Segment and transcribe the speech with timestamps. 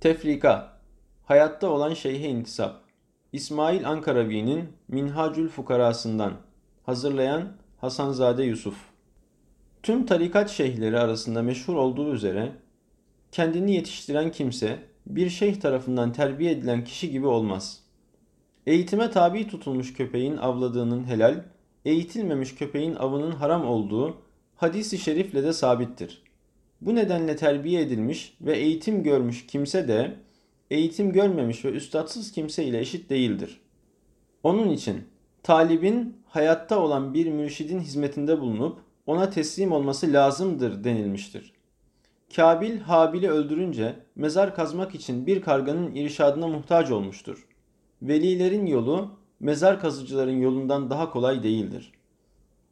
[0.00, 0.80] Tefrika
[1.24, 2.80] Hayatta olan şeyhe intisap
[3.32, 6.32] İsmail Ankaravi'nin Minhacül Fukarasından
[6.86, 8.76] Hazırlayan Hasanzade Yusuf
[9.82, 12.52] Tüm tarikat şeyhleri arasında meşhur olduğu üzere
[13.32, 17.80] kendini yetiştiren kimse bir şeyh tarafından terbiye edilen kişi gibi olmaz.
[18.66, 21.44] Eğitime tabi tutulmuş köpeğin avladığının helal,
[21.84, 24.16] eğitilmemiş köpeğin avının haram olduğu
[24.56, 26.29] hadisi şerifle de sabittir.
[26.80, 30.16] Bu nedenle terbiye edilmiş ve eğitim görmüş kimse de
[30.70, 33.60] eğitim görmemiş ve üstadsız kimse ile eşit değildir.
[34.42, 35.04] Onun için
[35.42, 41.52] talibin hayatta olan bir mürşidin hizmetinde bulunup ona teslim olması lazımdır denilmiştir.
[42.36, 47.46] Kabil Habil'i öldürünce mezar kazmak için bir karganın irşadına muhtaç olmuştur.
[48.02, 51.92] Velilerin yolu mezar kazıcıların yolundan daha kolay değildir.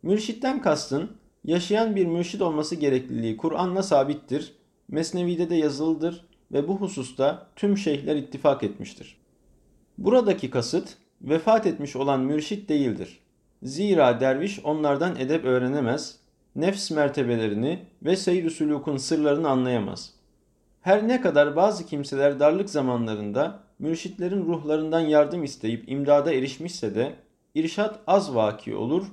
[0.03, 1.11] Mürşitten kastın
[1.49, 4.53] yaşayan bir mürşid olması gerekliliği Kur'an'la sabittir,
[4.89, 9.17] Mesnevi'de de yazılıdır ve bu hususta tüm şeyhler ittifak etmiştir.
[9.99, 10.89] Buradaki kasıt
[11.23, 13.21] vefat etmiş olan mürşit değildir.
[13.63, 16.19] Zira derviş onlardan edep öğrenemez,
[16.57, 20.15] nefs mertebelerini ve seyr-i sülukun sırlarını anlayamaz.
[20.81, 27.15] Her ne kadar bazı kimseler darlık zamanlarında mürşitlerin ruhlarından yardım isteyip imdada erişmişse de
[27.55, 29.07] irşat az vaki olur,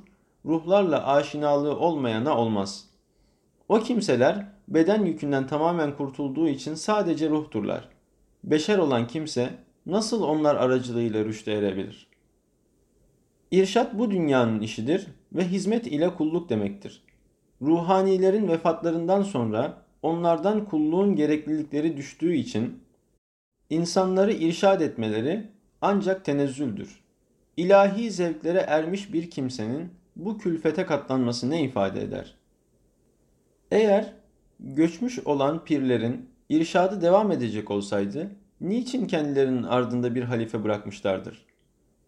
[0.45, 2.89] ruhlarla aşinalığı olmayana olmaz.
[3.69, 7.89] O kimseler beden yükünden tamamen kurtulduğu için sadece ruhturlar.
[8.43, 9.49] Beşer olan kimse
[9.85, 12.07] nasıl onlar aracılığıyla rüşte erebilir?
[13.51, 17.03] İrşat bu dünyanın işidir ve hizmet ile kulluk demektir.
[17.61, 22.79] Ruhanilerin vefatlarından sonra onlardan kulluğun gereklilikleri düştüğü için
[23.69, 25.47] insanları irşad etmeleri
[25.81, 26.99] ancak tenezzüldür.
[27.57, 32.35] İlahi zevklere ermiş bir kimsenin bu külfete katlanması ne ifade eder?
[33.71, 34.13] Eğer
[34.59, 41.45] göçmüş olan pirlerin irşadı devam edecek olsaydı, niçin kendilerinin ardında bir halife bırakmışlardır?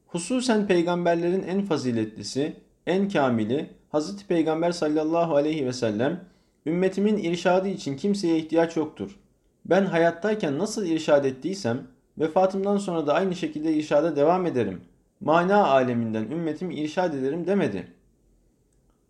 [0.08, 2.54] Hususen peygamberlerin en faziletlisi,
[2.88, 4.26] en kamili Hz.
[4.28, 6.26] Peygamber sallallahu aleyhi ve sellem
[6.66, 9.20] ümmetimin irşadı için kimseye ihtiyaç yoktur.
[9.66, 11.88] Ben hayattayken nasıl irşad ettiysem
[12.18, 14.82] vefatımdan sonra da aynı şekilde irşada devam ederim.
[15.20, 17.98] Mana aleminden ümmetim irşad ederim demedi.''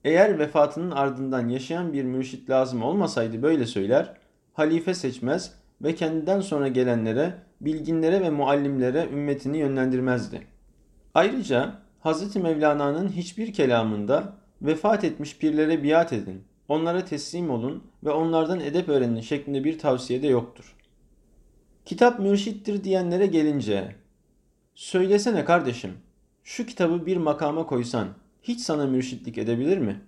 [0.04, 4.14] Eğer vefatının ardından yaşayan bir mürşit lazım olmasaydı böyle söyler,
[4.54, 10.42] halife seçmez ve kendinden sonra gelenlere, bilginlere ve muallimlere ümmetini yönlendirmezdi.
[11.14, 12.36] Ayrıca Hz.
[12.36, 19.22] Mevlana'nın hiçbir kelamında vefat etmiş pirlere biat edin, onlara teslim olun ve onlardan edep öğrenin
[19.22, 20.76] şeklinde bir tavsiye de yoktur.
[21.86, 23.96] Kitap mürşittir diyenlere gelince,
[24.76, 25.92] söylesene kardeşim,
[26.44, 28.08] şu kitabı bir makama koysan,
[28.48, 30.02] hiç sana mürşitlik edebilir mi?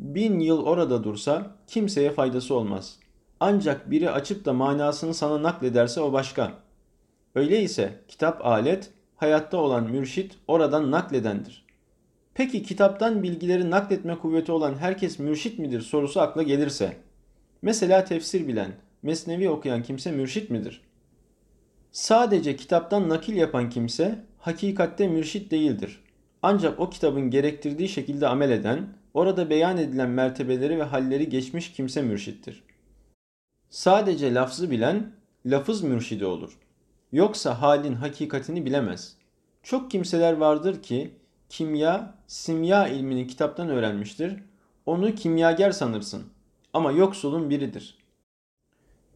[0.00, 2.98] Bin yıl orada dursa kimseye faydası olmaz.
[3.40, 6.52] Ancak biri açıp da manasını sana naklederse o başka.
[7.34, 11.64] Öyleyse kitap alet, hayatta olan mürşit oradan nakledendir.
[12.34, 16.96] Peki kitaptan bilgileri nakletme kuvveti olan herkes mürşit midir sorusu akla gelirse.
[17.62, 20.80] Mesela tefsir bilen, mesnevi okuyan kimse mürşit midir?
[21.92, 26.00] Sadece kitaptan nakil yapan kimse hakikatte mürşit değildir.
[26.42, 32.02] Ancak o kitabın gerektirdiği şekilde amel eden, orada beyan edilen mertebeleri ve halleri geçmiş kimse
[32.02, 32.64] mürşittir.
[33.70, 35.12] Sadece lafzı bilen
[35.46, 36.58] lafız mürşidi olur.
[37.12, 39.16] Yoksa halin hakikatini bilemez.
[39.62, 41.10] Çok kimseler vardır ki
[41.48, 44.36] kimya, simya ilmini kitaptan öğrenmiştir.
[44.86, 46.22] Onu kimyager sanırsın
[46.72, 47.98] ama yoksulun biridir.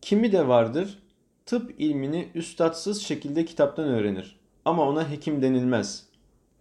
[0.00, 0.98] Kimi de vardır
[1.46, 6.11] tıp ilmini üstadsız şekilde kitaptan öğrenir ama ona hekim denilmez.''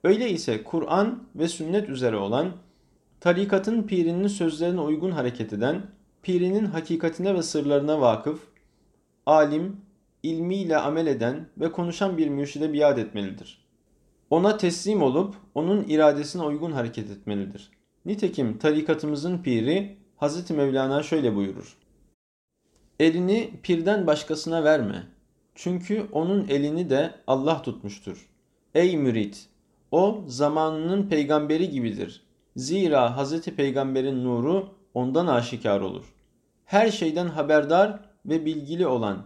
[0.03, 2.51] Öyle ise Kur'an ve sünnet üzere olan,
[3.19, 5.81] tarikatın pirinin sözlerine uygun hareket eden,
[6.21, 8.39] pirinin hakikatine ve sırlarına vakıf,
[9.25, 9.77] alim,
[10.23, 13.65] ilmiyle amel eden ve konuşan bir mürşide biat etmelidir.
[14.29, 17.69] Ona teslim olup onun iradesine uygun hareket etmelidir.
[18.05, 20.51] Nitekim tarikatımızın piri Hz.
[20.51, 21.77] Mevlana şöyle buyurur.
[22.99, 25.07] Elini pirden başkasına verme.
[25.55, 28.29] Çünkü onun elini de Allah tutmuştur.
[28.75, 29.50] Ey mürit!
[29.91, 32.21] O zamanının peygamberi gibidir.
[32.55, 36.13] Zira Hazreti Peygamber'in nuru ondan aşikar olur.
[36.65, 39.25] Her şeyden haberdar ve bilgili olan,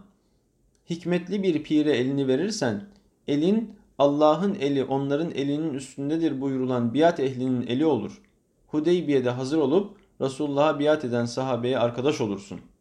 [0.90, 2.88] hikmetli bir pire elini verirsen,
[3.28, 8.22] elin Allah'ın eli onların elinin üstündedir buyurulan biat ehlinin eli olur.
[8.66, 12.75] Hudeybiye'de hazır olup Resulullah'a biat eden sahabeye arkadaş olursun.''